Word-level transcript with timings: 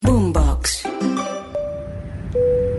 Boombox. 0.00 0.88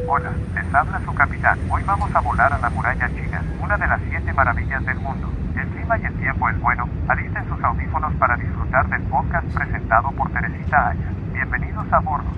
Hola, 0.08 0.32
les 0.56 0.74
habla 0.74 1.02
su 1.04 1.14
capitán. 1.14 1.60
Hoy 1.70 1.84
vamos 1.84 2.10
a 2.16 2.22
volar 2.22 2.54
a 2.54 2.60
la 2.60 2.70
muralla 2.70 3.10
china, 3.10 3.44
una 3.62 3.78
de 3.78 3.88
las 3.88 4.02
siete 4.10 4.32
maravillas 4.32 4.86
del 4.86 4.98
mundo. 5.00 5.30
El 5.56 5.68
clima 5.68 5.98
y 5.98 6.06
el 6.06 6.14
tiempo 6.16 6.50
es 6.50 6.60
bueno. 6.62 6.88
Alisten 7.10 7.48
sus 7.50 7.62
audífonos 7.62 8.14
para 8.16 8.38
disfrutar 8.38 8.90
del 8.90 9.02
podcast 9.04 9.48
presentado 9.54 10.12
por 10.14 10.32
Teresita 10.32 10.90
Aya. 10.90 11.14
Bienvenidos 11.34 11.86
a 11.92 12.00
bordo. 12.00 12.30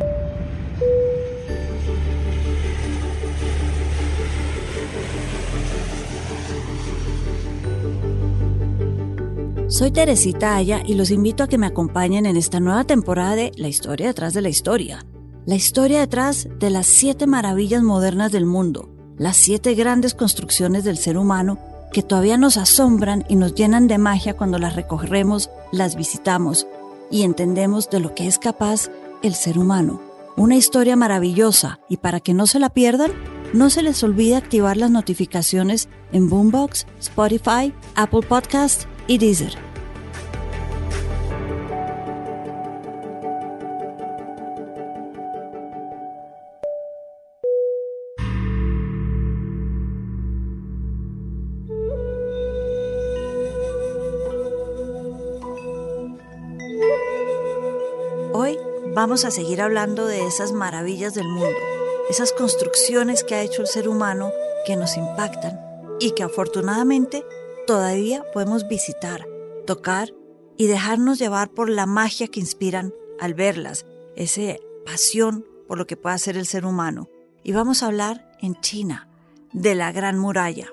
Soy 9.71 9.89
Teresita 9.89 10.57
Aya 10.57 10.83
y 10.85 10.95
los 10.95 11.11
invito 11.11 11.45
a 11.45 11.47
que 11.47 11.57
me 11.57 11.65
acompañen 11.65 12.25
en 12.25 12.35
esta 12.35 12.59
nueva 12.59 12.83
temporada 12.83 13.37
de 13.37 13.53
La 13.55 13.69
historia 13.69 14.07
detrás 14.07 14.33
de 14.33 14.41
la 14.41 14.49
historia. 14.49 15.05
La 15.45 15.55
historia 15.55 16.01
detrás 16.01 16.49
de 16.59 16.69
las 16.69 16.87
siete 16.87 17.25
maravillas 17.25 17.81
modernas 17.81 18.33
del 18.33 18.45
mundo, 18.45 18.89
las 19.17 19.37
siete 19.37 19.73
grandes 19.73 20.13
construcciones 20.13 20.83
del 20.83 20.97
ser 20.97 21.17
humano 21.17 21.57
que 21.93 22.03
todavía 22.03 22.37
nos 22.37 22.57
asombran 22.57 23.23
y 23.29 23.37
nos 23.37 23.55
llenan 23.55 23.87
de 23.87 23.97
magia 23.97 24.35
cuando 24.35 24.59
las 24.59 24.75
recorremos, 24.75 25.49
las 25.71 25.95
visitamos 25.95 26.67
y 27.09 27.23
entendemos 27.23 27.89
de 27.89 28.01
lo 28.01 28.13
que 28.13 28.27
es 28.27 28.39
capaz 28.39 28.89
el 29.23 29.35
ser 29.35 29.57
humano. 29.57 30.01
Una 30.35 30.57
historia 30.57 30.97
maravillosa 30.97 31.79
y 31.87 31.95
para 31.95 32.19
que 32.19 32.33
no 32.33 32.45
se 32.45 32.59
la 32.59 32.71
pierdan, 32.71 33.11
no 33.53 33.69
se 33.69 33.83
les 33.83 34.03
olvide 34.03 34.35
activar 34.35 34.75
las 34.75 34.91
notificaciones 34.91 35.87
en 36.11 36.27
Boombox, 36.29 36.87
Spotify, 36.99 37.73
Apple 37.95 38.21
Podcast 38.27 38.83
y 39.07 39.17
Deezer. 39.17 39.70
Vamos 58.93 59.23
a 59.23 59.31
seguir 59.31 59.61
hablando 59.61 60.05
de 60.05 60.25
esas 60.25 60.51
maravillas 60.51 61.13
del 61.13 61.27
mundo, 61.27 61.57
esas 62.09 62.33
construcciones 62.33 63.23
que 63.23 63.35
ha 63.35 63.41
hecho 63.41 63.61
el 63.61 63.67
ser 63.67 63.87
humano 63.87 64.31
que 64.65 64.75
nos 64.75 64.97
impactan 64.97 65.59
y 65.99 66.11
que 66.11 66.23
afortunadamente 66.23 67.23
todavía 67.67 68.23
podemos 68.33 68.67
visitar, 68.67 69.27
tocar 69.65 70.13
y 70.57 70.67
dejarnos 70.67 71.19
llevar 71.19 71.49
por 71.49 71.69
la 71.69 71.85
magia 71.85 72.27
que 72.27 72.39
inspiran 72.39 72.93
al 73.19 73.33
verlas, 73.33 73.85
esa 74.15 74.55
pasión 74.85 75.45
por 75.67 75.77
lo 75.77 75.87
que 75.87 75.97
puede 75.97 76.15
hacer 76.15 76.37
el 76.37 76.45
ser 76.45 76.65
humano. 76.65 77.09
Y 77.43 77.53
vamos 77.53 77.81
a 77.81 77.87
hablar 77.87 78.37
en 78.41 78.59
China 78.59 79.07
de 79.53 79.73
la 79.73 79.91
Gran 79.91 80.19
Muralla. 80.19 80.67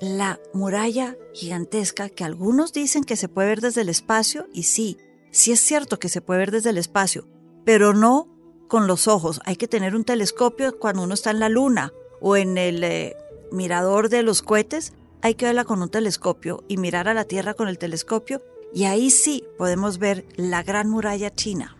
La 0.00 0.38
muralla 0.52 1.16
gigantesca 1.32 2.08
que 2.10 2.24
algunos 2.24 2.72
dicen 2.72 3.04
que 3.04 3.16
se 3.16 3.28
puede 3.28 3.48
ver 3.48 3.60
desde 3.60 3.80
el 3.80 3.88
espacio 3.88 4.46
y 4.52 4.64
sí, 4.64 4.98
sí 5.34 5.52
es 5.52 5.60
cierto 5.60 5.98
que 5.98 6.08
se 6.08 6.20
puede 6.20 6.38
ver 6.38 6.50
desde 6.50 6.70
el 6.70 6.78
espacio, 6.78 7.28
pero 7.64 7.92
no 7.92 8.28
con 8.68 8.86
los 8.86 9.08
ojos. 9.08 9.40
Hay 9.44 9.56
que 9.56 9.68
tener 9.68 9.94
un 9.94 10.04
telescopio 10.04 10.78
cuando 10.78 11.02
uno 11.02 11.14
está 11.14 11.30
en 11.30 11.40
la 11.40 11.48
luna 11.48 11.92
o 12.20 12.36
en 12.36 12.56
el 12.56 12.82
eh, 12.84 13.16
mirador 13.52 14.08
de 14.08 14.22
los 14.22 14.42
cohetes. 14.42 14.92
Hay 15.22 15.34
que 15.34 15.46
verla 15.46 15.64
con 15.64 15.82
un 15.82 15.90
telescopio 15.90 16.64
y 16.68 16.76
mirar 16.76 17.08
a 17.08 17.14
la 17.14 17.24
Tierra 17.24 17.54
con 17.54 17.68
el 17.68 17.78
telescopio 17.78 18.42
y 18.72 18.84
ahí 18.84 19.10
sí 19.10 19.44
podemos 19.58 19.98
ver 19.98 20.26
la 20.36 20.62
Gran 20.62 20.88
Muralla 20.88 21.32
China. 21.32 21.76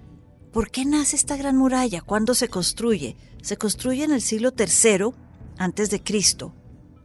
¿Por 0.52 0.70
qué 0.70 0.84
nace 0.84 1.16
esta 1.16 1.36
Gran 1.36 1.56
Muralla? 1.56 2.00
¿Cuándo 2.00 2.34
se 2.34 2.48
construye? 2.48 3.16
Se 3.42 3.56
construye 3.56 4.04
en 4.04 4.12
el 4.12 4.22
siglo 4.22 4.52
III 4.56 5.12
antes 5.58 5.90
de 5.90 6.02
Cristo. 6.02 6.54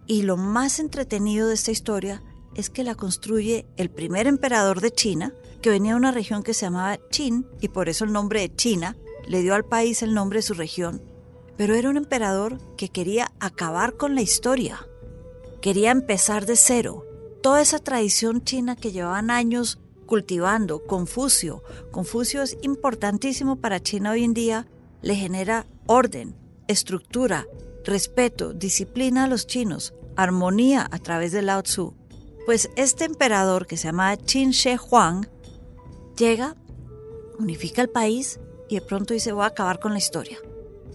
Y 0.06 0.24
lo 0.24 0.38
más 0.38 0.80
entretenido 0.80 1.48
de 1.48 1.56
esta 1.56 1.72
historia 1.72 2.22
es 2.56 2.70
que 2.70 2.84
la 2.84 2.96
construye 2.96 3.66
el 3.78 3.90
primer 3.90 4.28
emperador 4.28 4.82
de 4.82 4.92
China, 4.92 5.34
que 5.62 5.70
venía 5.70 5.92
de 5.92 5.98
una 5.98 6.12
región 6.12 6.44
que 6.44 6.54
se 6.54 6.66
llamaba 6.66 6.98
Qin, 7.10 7.46
y 7.62 7.70
por 7.70 7.90
eso 7.90 8.06
el 8.06 8.14
nombre 8.14 8.42
de 8.42 8.56
China 8.56 8.96
le 9.28 9.42
dio 9.42 9.54
al 9.54 9.66
país 9.66 10.02
el 10.02 10.14
nombre 10.14 10.40
de 10.40 10.44
su 10.44 10.54
región. 10.54 11.02
Pero 11.58 11.76
era 11.76 11.90
un 11.90 11.98
emperador 11.98 12.58
que 12.78 12.90
quería 12.90 13.32
acabar 13.40 13.98
con 13.98 14.16
la 14.16 14.22
historia, 14.22 14.88
quería 15.62 15.92
empezar 15.92 16.46
de 16.46 16.56
cero. 16.56 17.06
Toda 17.42 17.62
esa 17.62 17.80
tradición 17.80 18.44
china 18.44 18.76
que 18.76 18.92
llevaban 18.92 19.30
años 19.30 19.80
cultivando, 20.06 20.84
Confucio, 20.86 21.64
Confucio 21.92 22.42
es 22.42 22.58
importantísimo 22.62 23.58
para 23.58 23.80
China 23.80 24.12
hoy 24.12 24.24
en 24.24 24.34
día, 24.34 24.68
le 25.02 25.16
genera 25.16 25.68
orden, 25.86 26.36
estructura, 26.68 27.46
respeto, 27.86 28.54
disciplina 28.54 29.26
a 29.26 29.28
los 29.28 29.48
chinos, 29.48 29.94
armonía 30.16 30.88
a 30.90 31.00
través 31.00 31.32
de 31.32 31.42
Lao 31.42 31.64
Tzu. 31.64 31.94
Pues 32.46 32.70
este 32.76 33.06
emperador 33.06 33.68
que 33.68 33.78
se 33.78 33.88
llama 33.88 34.18
Qin 34.18 34.52
Shi 34.52 34.76
Huang 34.78 35.28
llega, 36.20 36.56
unifica 37.40 37.82
el 37.82 37.90
país 37.90 38.40
y 38.68 38.76
de 38.76 38.82
pronto 38.82 39.14
dice 39.14 39.32
voy 39.32 39.46
a 39.46 39.48
acabar 39.48 39.80
con 39.80 39.94
la 39.94 39.98
historia. 39.98 40.38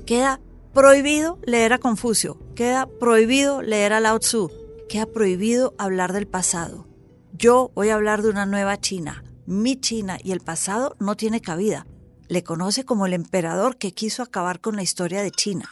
Queda 0.07 0.41
prohibido 0.73 1.39
leer 1.45 1.73
a 1.73 1.79
Confucio, 1.79 2.39
queda 2.55 2.87
prohibido 2.87 3.62
leer 3.62 3.93
a 3.95 4.01
Lao 4.01 4.19
Tzu, 4.19 4.51
queda 4.89 5.07
prohibido 5.07 5.75
hablar 5.79 6.12
del 6.12 6.29
pasado. 6.29 6.87
Yo 7.33 7.73
voy 7.75 7.89
a 7.89 7.95
hablar 7.95 8.23
de 8.23 8.29
una 8.29 8.47
nueva 8.47 8.79
China. 8.79 9.25
Mi 9.47 9.81
China 9.81 10.19
y 10.23 10.33
el 10.33 10.41
pasado 10.41 10.95
no 11.01 11.17
tiene 11.17 11.41
cabida. 11.41 11.87
Le 12.29 12.45
conoce 12.45 12.85
como 12.85 13.06
el 13.06 13.12
emperador 13.12 13.77
que 13.77 13.93
quiso 13.93 14.23
acabar 14.23 14.61
con 14.61 14.77
la 14.77 14.83
historia 14.83 15.23
de 15.23 15.31
China. 15.31 15.69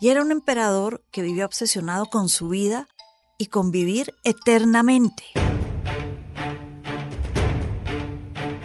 Y 0.00 0.08
era 0.08 0.22
un 0.22 0.32
emperador 0.32 1.04
que 1.12 1.22
vivía 1.22 1.46
obsesionado 1.46 2.06
con 2.06 2.28
su 2.28 2.48
vida 2.48 2.88
y 3.38 3.46
con 3.46 3.70
vivir 3.70 4.12
eternamente. 4.24 5.41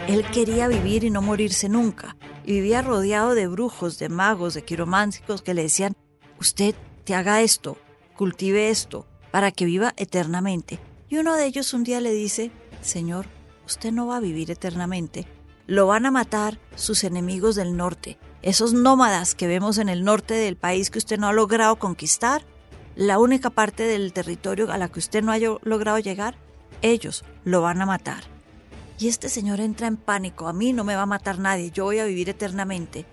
Él 0.08 0.24
quería 0.30 0.68
vivir 0.68 1.04
y 1.04 1.10
no 1.10 1.20
morirse 1.20 1.68
nunca, 1.68 2.16
y 2.46 2.52
vivía 2.54 2.80
rodeado 2.80 3.34
de 3.34 3.46
brujos, 3.46 3.98
de 3.98 4.08
magos, 4.08 4.54
de 4.54 4.64
quirománticos 4.64 5.42
que 5.42 5.52
le 5.52 5.64
decían, 5.64 5.94
usted 6.40 6.74
te 7.04 7.14
haga 7.14 7.42
esto, 7.42 7.76
cultive 8.16 8.70
esto, 8.70 9.06
para 9.30 9.52
que 9.52 9.66
viva 9.66 9.92
eternamente. 9.98 10.78
Y 11.10 11.18
uno 11.18 11.36
de 11.36 11.44
ellos 11.44 11.74
un 11.74 11.84
día 11.84 12.00
le 12.00 12.12
dice, 12.12 12.50
Señor, 12.80 13.26
usted 13.66 13.92
no 13.92 14.06
va 14.06 14.16
a 14.16 14.20
vivir 14.20 14.50
eternamente, 14.50 15.26
lo 15.66 15.86
van 15.86 16.06
a 16.06 16.10
matar 16.10 16.58
sus 16.74 17.04
enemigos 17.04 17.54
del 17.54 17.76
norte, 17.76 18.16
esos 18.40 18.72
nómadas 18.72 19.34
que 19.34 19.46
vemos 19.46 19.76
en 19.76 19.90
el 19.90 20.04
norte 20.04 20.32
del 20.32 20.56
país 20.56 20.88
que 20.88 21.00
usted 21.00 21.18
no 21.18 21.28
ha 21.28 21.34
logrado 21.34 21.76
conquistar, 21.76 22.46
la 22.96 23.18
única 23.18 23.50
parte 23.50 23.82
del 23.82 24.14
territorio 24.14 24.72
a 24.72 24.78
la 24.78 24.88
que 24.88 25.00
usted 25.00 25.22
no 25.22 25.32
haya 25.32 25.50
logrado 25.64 25.98
llegar, 25.98 26.38
ellos 26.80 27.26
lo 27.44 27.60
van 27.60 27.82
a 27.82 27.86
matar. 27.86 28.37
Y 28.98 29.06
este 29.06 29.28
señor 29.28 29.60
entra 29.60 29.86
en 29.86 29.96
pánico, 29.96 30.48
a 30.48 30.52
mí 30.52 30.72
no 30.72 30.82
me 30.82 30.96
va 30.96 31.02
a 31.02 31.06
matar 31.06 31.38
nadie, 31.38 31.70
yo 31.70 31.84
voy 31.84 32.00
a 32.00 32.04
vivir 32.04 32.28
eternamente. 32.28 33.06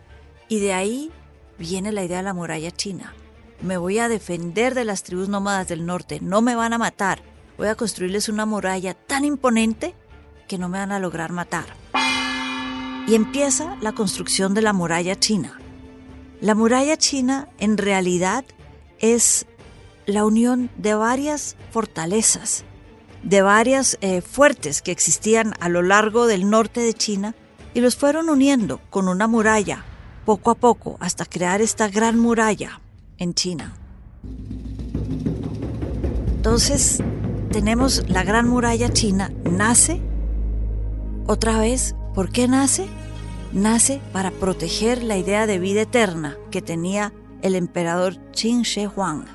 Y 0.50 0.60
de 0.60 0.74
ahí 0.74 1.12
viene 1.60 1.92
la 1.92 2.04
idea 2.04 2.18
de 2.18 2.24
la 2.24 2.34
muralla 2.34 2.72
china. 2.72 3.14
Me 3.62 3.78
voy 3.78 4.00
a 4.00 4.10
defender 4.10 4.74
de 4.74 4.84
las 4.84 5.04
tribus 5.04 5.30
nómadas 5.30 5.68
del 5.68 5.86
norte, 5.86 6.20
no 6.22 6.42
me 6.42 6.56
van 6.56 6.74
a 6.74 6.80
matar. 6.80 7.22
Voy 7.58 7.68
a 7.68 7.76
construirles 7.76 8.30
una 8.30 8.48
muralla 8.48 8.96
tan 8.96 9.26
imponente 9.26 9.94
que 10.48 10.58
no 10.58 10.70
me 10.70 10.80
van 10.80 10.92
a 10.92 11.00
lograr 11.00 11.32
matar. 11.32 11.66
Y 13.08 13.14
empieza 13.14 13.78
la 13.82 13.92
construcción 13.92 14.56
de 14.56 14.64
la 14.64 14.74
muralla 14.74 15.16
china. 15.20 15.60
La 16.42 16.56
muralla 16.56 16.98
china 16.98 17.48
en 17.60 17.78
realidad 17.78 18.44
es 19.00 19.46
la 20.08 20.26
unión 20.26 20.72
de 20.78 20.96
varias 20.96 21.56
fortalezas 21.72 22.66
de 23.26 23.42
varias 23.42 23.98
eh, 24.00 24.22
fuertes 24.22 24.82
que 24.82 24.92
existían 24.92 25.54
a 25.60 25.68
lo 25.68 25.82
largo 25.82 26.28
del 26.28 26.50
norte 26.50 26.80
de 26.80 26.94
China 26.94 27.36
y 27.74 27.82
los 27.82 27.98
fueron 27.98 28.30
uniendo 28.30 28.80
con 28.90 29.10
una 29.10 29.28
muralla 29.28 29.84
poco 30.24 30.52
a 30.52 30.56
poco 30.56 30.96
hasta 31.02 31.26
crear 31.26 31.62
esta 31.62 31.90
gran 31.90 32.18
muralla 32.18 32.80
en 33.18 33.34
China. 33.34 33.76
Entonces 36.38 37.00
tenemos 37.52 38.08
la 38.08 38.24
gran 38.24 38.48
muralla 38.48 38.94
china, 38.94 39.32
nace 39.44 40.00
otra 41.28 41.60
vez, 41.60 41.96
¿por 42.14 42.32
qué 42.32 42.48
nace? 42.48 42.88
nace 43.56 44.02
para 44.12 44.32
proteger 44.32 45.02
la 45.02 45.18
idea 45.18 45.48
de 45.48 45.60
vida 45.60 45.82
eterna 45.82 46.38
que 46.52 46.62
tenía 46.62 47.14
el 47.42 47.56
emperador 47.56 48.18
Qin 48.32 48.64
Shi 48.64 48.86
Huang. 48.86 49.35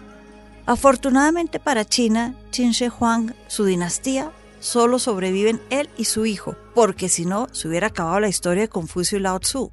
Afortunadamente 0.71 1.59
para 1.59 1.85
China, 1.85 2.37
Qin 2.53 2.71
Shi 2.71 2.87
Huang, 2.87 3.35
su 3.49 3.65
dinastía, 3.65 4.31
solo 4.61 5.01
sobreviven 5.01 5.61
él 5.69 5.91
y 5.97 6.05
su 6.05 6.27
hijo, 6.27 6.55
porque 6.77 7.09
si 7.09 7.25
no, 7.25 7.49
se 7.51 7.67
hubiera 7.67 7.89
acabado 7.89 8.21
la 8.21 8.29
historia 8.29 8.63
de 8.63 8.69
Confucio 8.69 9.19
y 9.19 9.21
Lao 9.21 9.41
Tzu. 9.41 9.73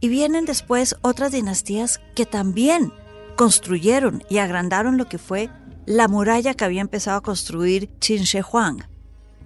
Y 0.00 0.08
vienen 0.08 0.44
después 0.44 0.96
otras 1.00 1.32
dinastías 1.32 2.02
que 2.14 2.26
también 2.26 2.92
construyeron 3.36 4.22
y 4.28 4.36
agrandaron 4.36 4.98
lo 4.98 5.08
que 5.08 5.16
fue 5.16 5.48
la 5.86 6.08
muralla 6.08 6.52
que 6.52 6.66
había 6.66 6.82
empezado 6.82 7.16
a 7.16 7.22
construir 7.22 7.88
Qin 7.98 8.24
Shi 8.24 8.40
Huang. 8.42 8.86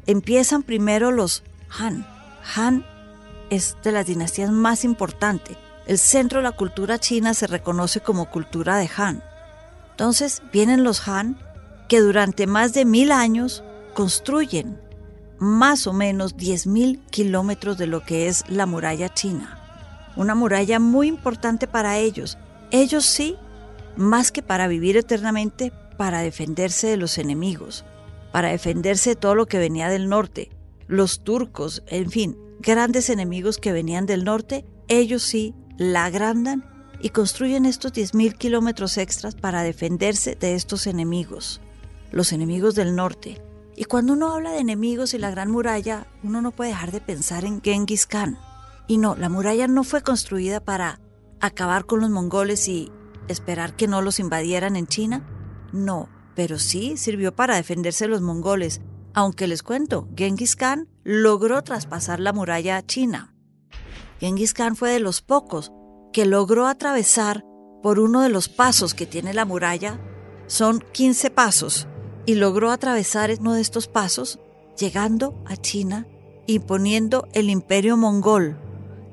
Empiezan 0.07 0.65
primero 0.65 1.13
los 1.13 1.45
Han. 1.79 2.05
Han 2.57 2.85
es 3.51 3.77
de 3.85 3.93
las 3.93 4.07
dinastías 4.07 4.51
más 4.51 4.83
importantes. 4.83 5.57
El 5.87 5.99
centro 5.99 6.41
de 6.41 6.43
la 6.43 6.57
cultura 6.57 6.99
china 6.99 7.35
se 7.35 7.47
reconoce 7.47 8.01
como 8.01 8.29
cultura 8.29 8.79
de 8.79 8.91
Han. 8.97 9.23
Entonces 9.93 10.43
vienen 10.53 10.85
los 10.85 11.07
Han 11.07 11.39
que 11.89 12.01
durante 12.01 12.47
más 12.47 12.73
de 12.73 12.85
mil 12.85 13.13
años 13.13 13.63
construyen 13.95 14.81
más 15.39 15.87
o 15.87 15.93
menos 15.93 16.37
10.000 16.37 17.01
kilómetros 17.11 17.77
de 17.77 17.87
lo 17.87 18.05
que 18.05 18.29
es 18.29 18.45
la 18.49 18.65
muralla 18.65 19.13
china. 19.13 19.59
Una 20.17 20.35
muralla 20.35 20.79
muy 20.79 21.09
importante 21.09 21.67
para 21.67 21.99
ellos. 21.99 22.39
Ellos 22.71 23.05
sí, 23.05 23.37
más 23.97 24.31
que 24.31 24.43
para 24.43 24.69
vivir 24.69 24.97
eternamente, 24.97 25.73
para 25.97 26.21
defenderse 26.21 26.87
de 26.87 26.97
los 26.97 27.19
enemigos, 27.19 27.85
para 28.31 28.51
defenderse 28.51 29.11
de 29.11 29.17
todo 29.17 29.35
lo 29.35 29.47
que 29.47 29.59
venía 29.59 29.89
del 29.89 30.09
norte, 30.09 30.51
los 30.87 31.25
turcos, 31.25 31.83
en 31.89 32.11
fin, 32.11 32.39
grandes 32.61 33.11
enemigos 33.11 33.59
que 33.59 33.73
venían 33.73 34.07
del 34.07 34.25
norte, 34.25 34.65
ellos 34.89 35.23
sí 35.23 35.55
la 35.77 36.05
agrandan 36.05 36.72
y 37.03 37.11
construyen 37.11 37.67
estos 37.67 37.93
10.000 37.93 38.39
kilómetros 38.39 38.97
extras 38.97 39.35
para 39.35 39.65
defenderse 39.65 40.37
de 40.37 40.55
estos 40.55 40.87
enemigos, 40.87 41.61
los 42.13 42.33
enemigos 42.33 42.77
del 42.77 42.95
norte. 42.95 43.43
Y 43.75 43.85
cuando 43.85 44.13
uno 44.13 44.33
habla 44.33 44.53
de 44.53 44.61
enemigos 44.61 45.13
y 45.13 45.19
la 45.19 45.31
Gran 45.31 45.51
Muralla, 45.51 46.07
uno 46.23 46.41
no 46.41 46.53
puede 46.53 46.71
dejar 46.71 46.93
de 46.93 47.01
pensar 47.01 47.45
en 47.45 47.61
Genghis 47.61 48.07
Khan. 48.07 48.39
Y 48.87 48.99
no, 48.99 49.17
la 49.17 49.29
muralla 49.29 49.67
no 49.67 49.83
fue 49.83 50.03
construida 50.03 50.61
para 50.61 51.01
acabar 51.41 51.87
con 51.87 52.01
los 52.01 52.11
mongoles 52.11 52.69
y 52.69 52.93
esperar 53.27 53.75
que 53.75 53.89
no 53.89 54.01
los 54.01 54.21
invadieran 54.21 54.77
en 54.77 54.87
China. 54.87 55.27
No, 55.73 56.09
pero 56.37 56.61
sí 56.61 56.97
sirvió 56.97 57.35
para 57.35 57.57
defenderse 57.57 58.05
de 58.05 58.11
los 58.11 58.21
mongoles, 58.21 58.81
aunque 59.13 59.49
les 59.49 59.65
cuento, 59.65 60.09
Genghis 60.17 60.55
Khan 60.55 60.89
logró 61.03 61.63
traspasar 61.63 62.21
la 62.21 62.33
muralla 62.33 62.87
china. 62.87 63.35
Genghis 64.21 64.55
Khan 64.55 64.77
fue 64.77 64.93
de 64.93 65.01
los 65.01 65.21
pocos 65.21 65.73
que 66.13 66.27
logró 66.27 66.67
atravesar 66.67 67.45
por 67.83 67.99
uno 67.99 68.21
de 68.23 68.29
los 68.29 68.49
pasos 68.49 68.95
que 68.95 69.07
tiene 69.07 69.35
la 69.35 69.45
muralla. 69.45 70.01
Son 70.47 70.85
15 70.93 71.31
pasos 71.31 71.89
y 72.27 72.35
logró 72.35 72.71
atravesar 72.71 73.31
uno 73.41 73.55
de 73.55 73.61
estos 73.61 73.89
pasos 73.89 74.39
llegando 74.79 75.35
a 75.47 75.57
China 75.57 76.07
y 76.47 76.61
poniendo 76.61 77.29
el 77.33 77.51
imperio 77.51 77.97
mongol 77.97 78.59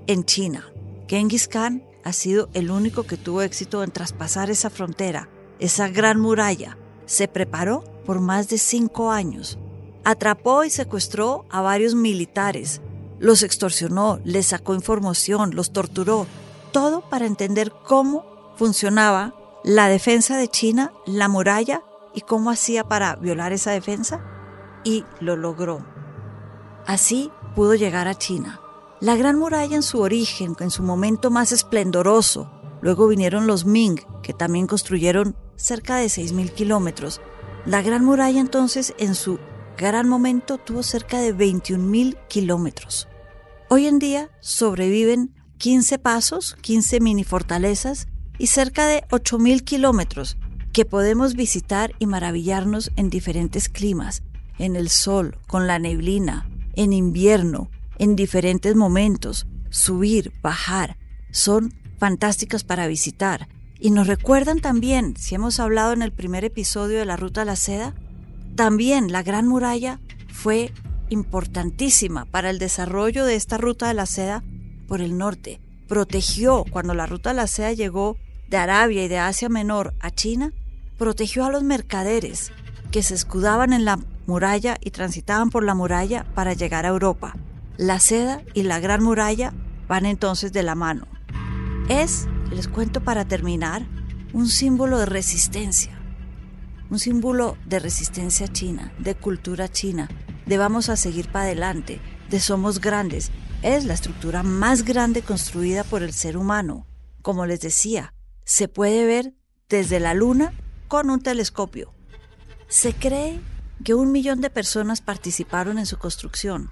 en 0.07 0.25
China. 0.25 0.71
Genghis 1.07 1.47
Khan 1.47 1.83
ha 2.03 2.13
sido 2.13 2.49
el 2.53 2.71
único 2.71 3.03
que 3.03 3.17
tuvo 3.17 3.41
éxito 3.41 3.83
en 3.83 3.91
traspasar 3.91 4.49
esa 4.49 4.69
frontera, 4.69 5.29
esa 5.59 5.89
gran 5.89 6.19
muralla. 6.19 6.77
Se 7.05 7.27
preparó 7.27 7.83
por 8.05 8.19
más 8.19 8.49
de 8.49 8.57
cinco 8.57 9.11
años. 9.11 9.57
Atrapó 10.03 10.63
y 10.63 10.69
secuestró 10.69 11.45
a 11.49 11.61
varios 11.61 11.93
militares, 11.95 12.81
los 13.19 13.43
extorsionó, 13.43 14.19
les 14.23 14.47
sacó 14.47 14.73
información, 14.73 15.53
los 15.53 15.71
torturó, 15.71 16.25
todo 16.71 17.01
para 17.01 17.25
entender 17.25 17.73
cómo 17.83 18.53
funcionaba 18.55 19.33
la 19.63 19.87
defensa 19.87 20.37
de 20.37 20.47
China, 20.47 20.93
la 21.05 21.27
muralla 21.27 21.83
y 22.13 22.21
cómo 22.21 22.49
hacía 22.49 22.83
para 22.83 23.15
violar 23.15 23.53
esa 23.53 23.71
defensa 23.71 24.21
y 24.83 25.05
lo 25.19 25.35
logró. 25.35 25.85
Así 26.85 27.31
pudo 27.55 27.75
llegar 27.75 28.07
a 28.07 28.15
China. 28.15 28.61
La 28.99 29.15
Gran 29.15 29.37
Muralla 29.37 29.75
en 29.75 29.83
su 29.83 30.01
origen, 30.01 30.55
en 30.59 30.71
su 30.71 30.83
momento 30.83 31.31
más 31.31 31.51
esplendoroso, 31.51 32.51
luego 32.81 33.07
vinieron 33.07 33.47
los 33.47 33.65
Ming, 33.65 34.01
que 34.21 34.33
también 34.33 34.67
construyeron 34.67 35.35
cerca 35.55 35.97
de 35.97 36.07
6.000 36.07 36.51
kilómetros. 36.51 37.21
La 37.65 37.81
Gran 37.81 38.03
Muralla 38.03 38.39
entonces 38.39 38.93
en 38.97 39.15
su 39.15 39.39
gran 39.77 40.09
momento 40.09 40.57
tuvo 40.57 40.83
cerca 40.83 41.19
de 41.19 41.33
21.000 41.33 42.17
kilómetros. 42.27 43.07
Hoy 43.69 43.85
en 43.87 43.99
día 43.99 44.29
sobreviven 44.41 45.35
15 45.59 45.99
pasos, 45.99 46.55
15 46.61 47.01
mini 47.01 47.25
fortalezas 47.25 48.07
y 48.37 48.47
cerca 48.47 48.87
de 48.87 49.03
8.000 49.09 49.61
kilómetros 49.63 50.37
que 50.71 50.85
podemos 50.85 51.35
visitar 51.35 51.93
y 51.99 52.05
maravillarnos 52.05 52.91
en 52.95 53.09
diferentes 53.09 53.67
climas, 53.67 54.23
en 54.57 54.77
el 54.77 54.87
sol, 54.87 55.37
con 55.47 55.67
la 55.67 55.77
neblina, 55.77 56.49
en 56.75 56.93
invierno, 56.93 57.69
en 57.97 58.15
diferentes 58.15 58.73
momentos, 58.77 59.47
subir, 59.69 60.31
bajar, 60.41 60.95
son 61.31 61.73
fantásticas 61.97 62.63
para 62.63 62.87
visitar. 62.87 63.49
Y 63.81 63.91
nos 63.91 64.07
recuerdan 64.07 64.61
también, 64.61 65.17
si 65.17 65.35
hemos 65.35 65.59
hablado 65.59 65.91
en 65.91 66.03
el 66.03 66.13
primer 66.13 66.45
episodio 66.45 66.99
de 66.99 67.05
la 67.05 67.17
Ruta 67.17 67.41
a 67.41 67.45
la 67.45 67.57
Seda, 67.57 67.95
también 68.55 69.11
la 69.11 69.23
Gran 69.23 69.45
Muralla 69.45 69.99
fue 70.31 70.71
importantísima 71.09 72.23
para 72.23 72.49
el 72.49 72.59
desarrollo 72.59 73.25
de 73.25 73.35
esta 73.35 73.57
Ruta 73.57 73.89
de 73.89 73.93
la 73.93 74.05
Seda 74.05 74.41
por 74.89 74.99
el 74.99 75.17
norte. 75.17 75.61
Protegió, 75.87 76.65
cuando 76.69 76.93
la 76.93 77.05
Ruta 77.05 77.29
de 77.29 77.35
la 77.35 77.47
Seda 77.47 77.71
llegó 77.71 78.17
de 78.49 78.57
Arabia 78.57 79.05
y 79.05 79.07
de 79.07 79.19
Asia 79.19 79.47
Menor 79.47 79.93
a 80.01 80.11
China, 80.11 80.51
protegió 80.97 81.45
a 81.45 81.51
los 81.51 81.63
mercaderes 81.63 82.51
que 82.91 83.03
se 83.03 83.13
escudaban 83.13 83.71
en 83.71 83.85
la 83.85 83.99
muralla 84.25 84.77
y 84.81 84.91
transitaban 84.91 85.49
por 85.49 85.63
la 85.63 85.75
muralla 85.75 86.25
para 86.35 86.53
llegar 86.53 86.85
a 86.85 86.89
Europa. 86.89 87.35
La 87.77 87.99
seda 87.99 88.41
y 88.53 88.63
la 88.63 88.79
gran 88.79 89.01
muralla 89.01 89.53
van 89.87 90.05
entonces 90.05 90.51
de 90.51 90.63
la 90.63 90.75
mano. 90.75 91.07
Es, 91.87 92.27
les 92.51 92.67
cuento 92.67 93.01
para 93.01 93.25
terminar, 93.25 93.85
un 94.33 94.47
símbolo 94.47 94.99
de 94.99 95.05
resistencia, 95.05 95.97
un 96.89 96.99
símbolo 96.99 97.57
de 97.65 97.79
resistencia 97.79 98.47
china, 98.47 98.91
de 98.99 99.15
cultura 99.15 99.69
china, 99.69 100.09
de 100.45 100.57
vamos 100.57 100.89
a 100.89 100.97
seguir 100.97 101.31
para 101.31 101.45
adelante, 101.45 101.99
de 102.29 102.39
somos 102.39 102.81
grandes. 102.81 103.31
Es 103.61 103.83
la 103.83 103.93
estructura 103.93 104.41
más 104.41 104.83
grande 104.85 105.21
construida 105.21 105.83
por 105.83 106.01
el 106.01 106.13
ser 106.13 106.37
humano. 106.37 106.87
Como 107.21 107.45
les 107.45 107.59
decía, 107.59 108.13
se 108.45 108.69
puede 108.69 109.05
ver 109.05 109.33
desde 109.67 109.99
la 109.99 110.13
luna 110.13 110.53
con 110.87 111.09
un 111.09 111.21
telescopio. 111.21 111.93
Se 112.69 112.93
cree 112.93 113.41
que 113.83 113.95
un 113.95 114.13
millón 114.13 114.39
de 114.39 114.49
personas 114.49 115.01
participaron 115.01 115.77
en 115.77 115.85
su 115.85 115.97
construcción. 115.97 116.71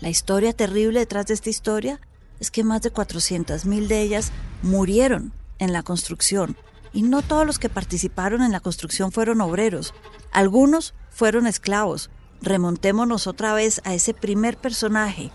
La 0.00 0.08
historia 0.08 0.52
terrible 0.52 0.98
detrás 0.98 1.26
de 1.26 1.34
esta 1.34 1.50
historia 1.50 2.00
es 2.40 2.50
que 2.50 2.64
más 2.64 2.82
de 2.82 2.92
400.000 2.92 3.86
de 3.86 4.02
ellas 4.02 4.32
murieron 4.62 5.32
en 5.60 5.72
la 5.72 5.84
construcción. 5.84 6.56
Y 6.92 7.02
no 7.02 7.22
todos 7.22 7.46
los 7.46 7.60
que 7.60 7.68
participaron 7.68 8.42
en 8.42 8.50
la 8.50 8.58
construcción 8.58 9.12
fueron 9.12 9.40
obreros. 9.40 9.94
Algunos 10.32 10.92
fueron 11.10 11.46
esclavos. 11.46 12.10
Remontémonos 12.42 13.28
otra 13.28 13.54
vez 13.54 13.80
a 13.84 13.94
ese 13.94 14.12
primer 14.12 14.56
personaje, 14.58 15.30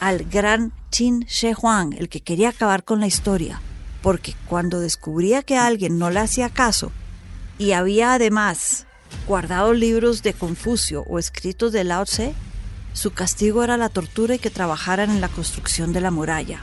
al 0.00 0.24
gran 0.24 0.72
Qin 0.90 1.26
Shi 1.26 1.52
Huang, 1.54 1.94
el 1.98 2.08
que 2.08 2.20
quería 2.20 2.50
acabar 2.50 2.84
con 2.84 3.00
la 3.00 3.06
historia. 3.06 3.60
Porque 4.02 4.34
cuando 4.46 4.80
descubría 4.80 5.42
que 5.42 5.56
alguien 5.56 5.98
no 5.98 6.10
le 6.10 6.20
hacía 6.20 6.50
caso 6.50 6.92
y 7.58 7.72
había 7.72 8.14
además 8.14 8.86
guardado 9.26 9.72
libros 9.74 10.22
de 10.22 10.34
Confucio 10.34 11.02
o 11.08 11.18
escritos 11.18 11.72
de 11.72 11.84
Lao 11.84 12.04
Tse, 12.04 12.34
su 12.92 13.12
castigo 13.12 13.62
era 13.62 13.76
la 13.76 13.88
tortura 13.88 14.36
y 14.36 14.38
que 14.38 14.50
trabajaran 14.50 15.10
en 15.10 15.20
la 15.20 15.28
construcción 15.28 15.92
de 15.92 16.00
la 16.00 16.10
muralla. 16.10 16.60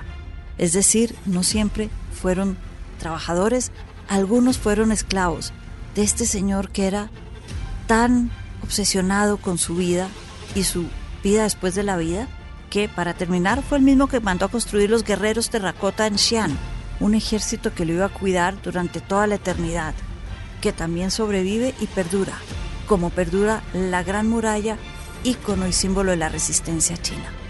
Es 0.58 0.74
decir, 0.74 1.15
no 1.25 1.44
siempre 1.44 1.89
fueron 2.13 2.58
trabajadores, 3.00 3.72
algunos 4.08 4.58
fueron 4.58 4.92
esclavos 4.92 5.54
de 5.96 6.04
este 6.04 6.25
señor 6.25 6.70
que 6.70 6.88
era 6.88 7.10
tan 7.88 8.32
obsesionado 8.63 9.38
con 9.38 9.58
su 9.58 9.75
vida 9.75 10.10
y 10.56 10.63
su 10.63 10.86
vida 11.24 11.44
después 11.44 11.75
de 11.75 11.84
la 11.84 11.98
vida, 11.98 12.27
que 12.75 12.89
para 12.89 13.13
terminar 13.13 13.63
fue 13.63 13.77
el 13.77 13.86
mismo 13.86 14.08
que 14.08 14.20
mandó 14.20 14.48
a 14.48 14.50
construir 14.50 14.89
los 14.89 15.05
guerreros 15.05 15.50
terracota 15.50 16.08
en 16.08 16.17
Xi'an, 16.17 16.58
un 17.00 17.15
ejército 17.15 17.74
que 17.74 17.86
lo 17.86 17.94
iba 17.94 18.03
a 18.03 18.10
cuidar 18.10 18.62
durante 18.62 19.00
toda 19.00 19.27
la 19.27 19.36
eternidad 19.36 19.94
que 20.60 20.74
también 20.74 21.10
sobrevive 21.10 21.74
y 21.79 21.88
perdura, 21.88 22.34
como 22.86 23.12
perdura 23.12 23.63
la 23.72 24.03
Gran 24.03 24.27
Muralla, 24.27 24.75
ícono 25.24 25.67
y 25.67 25.72
símbolo 25.72 26.12
de 26.12 26.17
la 26.17 26.27
resistencia 26.27 26.98
china. 26.98 27.45